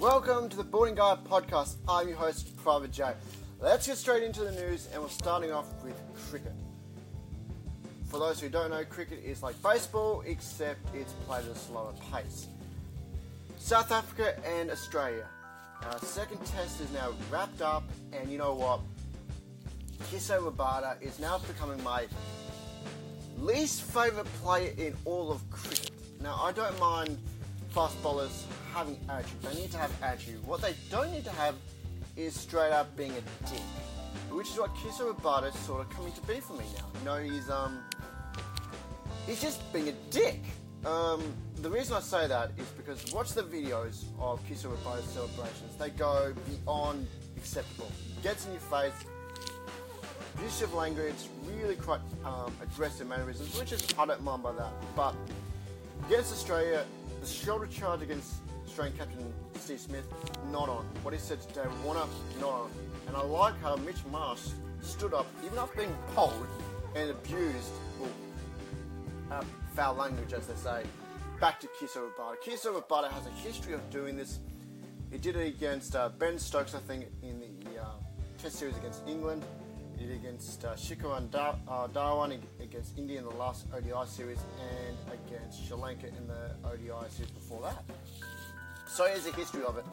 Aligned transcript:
Welcome 0.00 0.50
to 0.50 0.56
the 0.58 0.62
Boarding 0.62 0.94
Guide 0.94 1.24
Podcast. 1.24 1.76
I'm 1.88 2.06
your 2.06 2.18
host, 2.18 2.54
Private 2.58 2.92
J. 2.92 3.14
Let's 3.60 3.86
get 3.86 3.96
straight 3.96 4.22
into 4.22 4.44
the 4.44 4.52
news, 4.52 4.88
and 4.92 5.00
we're 5.00 5.08
starting 5.08 5.52
off 5.52 5.72
with 5.82 5.98
cricket. 6.28 6.52
For 8.10 8.20
those 8.20 8.38
who 8.38 8.50
don't 8.50 8.72
know, 8.72 8.84
cricket 8.84 9.24
is 9.24 9.42
like 9.42 9.60
baseball, 9.62 10.22
except 10.26 10.94
it's 10.94 11.14
played 11.26 11.46
at 11.46 11.50
a 11.50 11.54
slower 11.54 11.94
pace. 12.12 12.48
South 13.56 13.90
Africa 13.90 14.38
and 14.44 14.70
Australia. 14.70 15.26
Uh, 15.82 15.96
second 16.00 16.44
test 16.44 16.78
is 16.82 16.92
now 16.92 17.14
wrapped 17.30 17.62
up, 17.62 17.84
and 18.12 18.30
you 18.30 18.36
know 18.36 18.54
what? 18.54 18.80
Kiso 20.10 20.38
Rabada 20.46 21.00
is 21.00 21.18
now 21.18 21.38
becoming 21.38 21.82
my 21.82 22.06
least 23.38 23.80
favourite 23.80 24.26
player 24.42 24.74
in 24.76 24.94
all 25.06 25.32
of 25.32 25.48
cricket. 25.50 25.92
Now, 26.20 26.38
I 26.42 26.52
don't 26.52 26.78
mind 26.78 27.16
fast 27.76 28.02
bowlers 28.02 28.46
having 28.72 28.98
attitude. 29.10 29.42
They 29.42 29.60
need 29.60 29.70
to 29.72 29.76
have 29.76 29.92
attitude. 30.02 30.42
What 30.46 30.62
they 30.62 30.72
don't 30.90 31.12
need 31.12 31.24
to 31.24 31.30
have 31.32 31.54
is 32.16 32.34
straight 32.34 32.72
up 32.72 32.96
being 32.96 33.10
a 33.10 33.50
dick. 33.50 33.60
Which 34.30 34.48
is 34.48 34.58
what 34.58 34.74
Kiso 34.76 35.12
Rabada 35.12 35.54
is 35.54 35.60
sort 35.60 35.82
of 35.82 35.90
coming 35.90 36.10
to 36.12 36.22
be 36.22 36.40
for 36.40 36.54
me 36.54 36.64
now. 36.74 36.86
You 36.98 37.04
know, 37.04 37.34
he's 37.34 37.50
um 37.50 37.80
he's 39.26 39.42
just 39.42 39.70
being 39.74 39.90
a 39.90 39.92
dick. 40.10 40.40
Um, 40.86 41.22
the 41.56 41.68
reason 41.68 41.94
I 41.94 42.00
say 42.00 42.26
that 42.26 42.52
is 42.56 42.66
because 42.78 43.12
watch 43.12 43.32
the 43.32 43.42
videos 43.42 44.04
of 44.18 44.42
Kiso 44.48 44.74
Rabada's 44.74 45.04
celebrations. 45.10 45.76
They 45.78 45.90
go 45.90 46.32
beyond 46.48 47.06
acceptable. 47.36 47.92
Gets 48.22 48.46
in 48.46 48.52
your 48.52 48.62
face, 48.62 48.94
abusive 50.34 50.72
language, 50.72 51.28
really 51.46 51.76
quite 51.76 52.00
um, 52.24 52.56
aggressive 52.62 53.06
mannerisms, 53.06 53.54
which 53.58 53.72
is 53.72 53.86
I 53.98 54.06
don't 54.06 54.22
mind 54.22 54.42
by 54.42 54.52
that. 54.52 54.72
But 54.96 55.14
against 56.06 56.32
Australia, 56.32 56.86
the 57.26 57.32
shoulder 57.32 57.66
charge 57.66 58.02
against 58.02 58.34
Australian 58.66 58.96
captain 58.96 59.32
Steve 59.54 59.80
Smith, 59.80 60.04
not 60.52 60.68
on. 60.68 60.84
What 61.02 61.12
he 61.12 61.18
said 61.18 61.40
today, 61.40 61.62
Warner, 61.84 62.04
not 62.40 62.50
on. 62.50 62.70
And 63.08 63.16
I 63.16 63.22
like 63.22 63.60
how 63.60 63.74
Mitch 63.76 64.04
Marsh 64.12 64.50
stood 64.80 65.12
up, 65.12 65.26
even 65.44 65.58
after 65.58 65.78
being 65.78 65.96
polled 66.14 66.46
and 66.94 67.10
abused, 67.10 67.72
well, 68.00 68.10
uh, 69.32 69.44
foul 69.74 69.94
language 69.94 70.32
as 70.32 70.46
they 70.46 70.54
say, 70.54 70.84
back 71.40 71.58
to 71.60 71.66
Kiso 71.66 72.08
Rabada. 72.08 72.36
Kiso 72.44 72.80
Rabada 72.80 73.10
has 73.10 73.26
a 73.26 73.30
history 73.30 73.72
of 73.72 73.90
doing 73.90 74.16
this. 74.16 74.38
He 75.10 75.18
did 75.18 75.36
it 75.36 75.48
against 75.48 75.96
uh, 75.96 76.10
Ben 76.10 76.38
Stokes, 76.38 76.74
I 76.74 76.80
think, 76.80 77.06
in 77.22 77.40
the 77.40 77.80
uh, 77.80 77.86
Test 78.38 78.56
series 78.56 78.76
against 78.76 79.02
England. 79.08 79.42
Did 79.98 80.10
against 80.10 80.64
uh, 80.64 80.74
Shikharan 80.74 81.30
Dar- 81.30 81.58
uh, 81.66 81.88
Dhawan 81.88 82.38
against 82.60 82.98
India 82.98 83.18
in 83.18 83.24
the 83.24 83.34
last 83.34 83.66
ODI 83.74 84.06
series, 84.06 84.38
and 84.60 84.96
against 85.12 85.66
Sri 85.66 85.76
Lanka 85.76 86.08
in 86.08 86.26
the 86.26 86.50
ODI 86.68 87.08
series 87.10 87.30
before 87.30 87.62
that. 87.62 87.82
So 88.86 89.06
here's 89.06 89.26
a 89.26 89.32
history 89.32 89.64
of 89.64 89.78
it. 89.78 89.84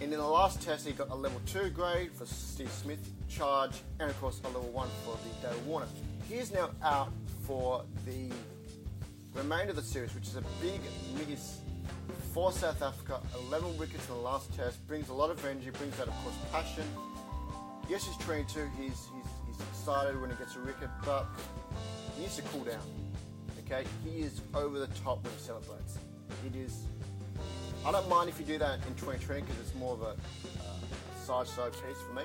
And 0.00 0.12
in 0.12 0.18
the 0.18 0.26
last 0.26 0.62
test, 0.62 0.86
he 0.86 0.92
got 0.92 1.10
a 1.10 1.14
level 1.14 1.40
2 1.46 1.70
grade 1.70 2.12
for 2.12 2.24
Steve 2.26 2.70
Smith 2.70 3.00
charge, 3.28 3.82
and 3.98 4.10
of 4.10 4.20
course, 4.20 4.40
a 4.44 4.46
level 4.48 4.70
1 4.70 4.88
for 5.04 5.18
the 5.24 5.48
David 5.48 5.66
Warner. 5.66 5.86
He 6.28 6.36
is 6.36 6.52
now 6.52 6.70
out 6.82 7.12
for 7.46 7.84
the 8.06 8.30
remainder 9.34 9.70
of 9.70 9.76
the 9.76 9.82
series, 9.82 10.14
which 10.14 10.28
is 10.28 10.36
a 10.36 10.44
big 10.60 10.80
miss 11.28 11.58
for 12.32 12.52
South 12.52 12.80
Africa. 12.82 13.20
11 13.48 13.76
wickets 13.76 14.08
in 14.08 14.14
the 14.14 14.20
last 14.20 14.52
test, 14.54 14.86
brings 14.86 15.08
a 15.08 15.14
lot 15.14 15.30
of 15.30 15.44
energy, 15.44 15.70
brings 15.70 15.98
out, 16.00 16.08
of 16.08 16.14
course, 16.22 16.34
passion. 16.52 16.84
Yes, 17.90 18.06
he's 18.06 18.16
22, 18.18 18.70
he's, 18.78 18.86
he's, 18.86 19.26
he's 19.48 19.60
excited 19.68 20.20
when 20.20 20.30
he 20.30 20.36
gets 20.36 20.54
a 20.54 20.60
record, 20.60 20.90
but 21.04 21.26
he 22.14 22.22
needs 22.22 22.36
to 22.36 22.42
cool 22.42 22.62
down. 22.62 22.78
Okay, 23.66 23.84
he 24.04 24.20
is 24.20 24.42
over 24.54 24.78
the 24.78 24.86
top 25.02 25.24
when 25.24 25.32
he 25.32 25.40
celebrates. 25.40 25.98
It 26.46 26.54
is 26.54 26.84
I 27.84 27.90
don't 27.90 28.08
mind 28.08 28.28
if 28.28 28.38
you 28.38 28.44
do 28.44 28.58
that 28.58 28.74
in 28.86 28.94
2020 28.94 29.40
because 29.40 29.58
it's 29.58 29.74
more 29.74 29.94
of 29.94 30.02
a 30.02 30.04
uh, 30.04 30.14
side-side 31.24 31.72
piece 31.72 31.96
for 32.06 32.14
me. 32.14 32.22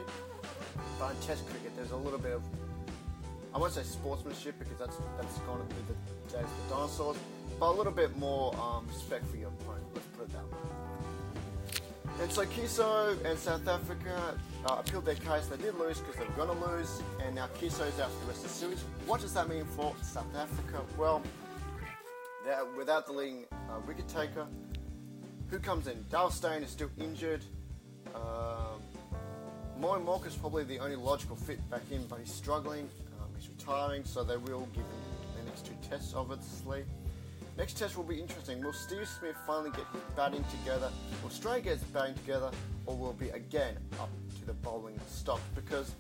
But 1.00 1.16
in 1.16 1.22
Test 1.22 1.48
cricket, 1.48 1.72
there's 1.76 1.92
a 1.92 1.98
little 1.98 2.20
bit 2.20 2.34
of 2.34 2.44
I 3.54 3.58
won't 3.58 3.74
say 3.74 3.84
sportsmanship 3.84 4.60
because 4.60 4.78
that's 4.78 4.98
that's 5.18 5.38
gone 5.40 5.60
with 5.60 5.88
the 5.88 5.94
days 6.32 6.44
of 6.44 6.70
the 6.70 6.76
dinosaurs, 6.76 7.18
but 7.60 7.70
a 7.70 7.76
little 7.76 7.94
bit 7.94 8.16
more 8.18 8.54
um, 8.62 8.86
respect 8.88 9.26
for 9.28 9.38
your 9.38 9.48
opponent. 9.48 9.86
Let's 9.96 10.08
put 10.08 10.28
it 10.28 10.34
that 10.34 10.44
way. 10.44 10.75
And 12.22 12.32
so 12.32 12.46
Kiso 12.46 13.24
and 13.26 13.38
South 13.38 13.68
Africa 13.68 14.38
uh, 14.66 14.78
appealed 14.80 15.06
their 15.06 15.16
case. 15.16 15.48
They 15.48 15.58
did 15.58 15.78
lose 15.78 16.00
because 16.00 16.16
they 16.16 16.26
were 16.26 16.46
going 16.46 16.60
to 16.60 16.66
lose, 16.68 17.02
and 17.24 17.36
now 17.36 17.48
Kiso 17.60 17.88
is 17.88 18.00
out 18.00 18.10
for 18.12 18.22
the 18.22 18.28
rest 18.28 18.46
of 18.46 18.50
the 18.50 18.50
series. 18.50 18.84
What 19.06 19.20
does 19.22 19.34
that 19.34 19.50
mean 19.50 19.66
for 19.66 19.94
South 20.02 20.34
Africa? 20.36 20.82
Well, 20.98 21.22
without 22.78 23.06
the 23.06 23.12
leading 23.12 23.46
uh, 23.52 23.80
wicket 23.86 24.08
taker, 24.08 24.48
who 25.50 25.60
comes 25.60 25.88
in? 25.88 26.04
Dale 26.10 26.30
Steyn 26.30 26.64
is 26.64 26.70
still 26.70 26.90
injured. 27.00 27.44
Um, 28.16 28.82
Morne 29.78 30.06
Morkel 30.06 30.28
is 30.28 30.36
probably 30.36 30.64
the 30.64 30.80
only 30.80 30.96
logical 30.96 31.36
fit 31.36 31.70
back 31.70 31.82
in, 31.92 32.06
but 32.08 32.20
he's 32.20 32.34
struggling. 32.34 32.90
Um, 33.20 33.28
he's 33.38 33.50
retiring, 33.50 34.06
so 34.06 34.24
they 34.24 34.38
will 34.38 34.68
give 34.74 34.84
him 34.84 35.38
the 35.38 35.44
next 35.46 35.66
two 35.66 35.76
tests, 35.90 36.14
obviously. 36.16 36.86
Next 37.58 37.78
test 37.78 37.96
will 37.96 38.04
be 38.04 38.20
interesting. 38.20 38.62
Will 38.62 38.74
Steve 38.74 39.08
Smith 39.08 39.36
finally 39.48 39.72
get 39.72 39.86
his 39.94 40.02
batting 40.16 40.44
together? 40.60 40.92
Will 41.22 41.30
Australia 41.30 41.62
get 41.62 41.74
his 41.80 41.84
batting 41.86 42.16
together? 42.16 42.52
Or 42.86 42.96
will 42.96 43.14
be 43.14 43.30
again 43.30 43.78
up 44.00 44.10
to 44.40 44.46
the 44.46 44.54
bowling 44.54 45.00
stock? 45.08 45.40
Because 45.56 45.96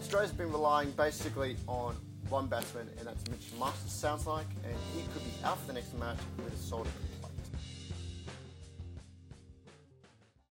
Australia's 0.00 0.32
been 0.32 0.50
relying 0.50 0.90
basically 0.92 1.56
on 1.66 1.96
one 2.28 2.46
batsman, 2.46 2.88
and 2.98 3.06
that's 3.06 3.28
Mitch 3.30 3.48
Masters, 3.58 3.92
sounds 3.92 4.26
like, 4.26 4.46
and 4.64 4.74
he 4.94 5.02
could 5.12 5.24
be 5.24 5.32
out 5.44 5.58
for 5.60 5.68
the 5.68 5.72
next 5.74 5.96
match 5.98 6.18
with 6.44 6.52
a 6.52 6.68
shoulder 6.68 6.90
complaint 6.90 7.37